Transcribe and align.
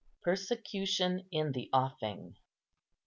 PERSECUTION 0.23 1.27
IN 1.31 1.51
THE 1.51 1.69
OFFING. 1.71 2.35